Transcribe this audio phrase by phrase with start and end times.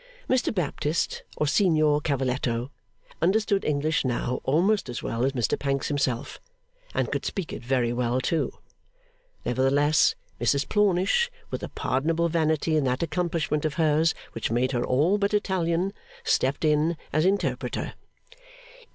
[0.27, 2.71] Mr Baptist, or Signor Cavalletto,
[3.21, 6.39] understood English now almost as well as Mr Pancks himself,
[6.95, 8.51] and could speak it very well too.
[9.45, 14.83] Nevertheless, Mrs Plornish, with a pardonable vanity in that accomplishment of hers which made her
[14.83, 15.93] all but Italian,
[16.23, 17.93] stepped in as interpreter.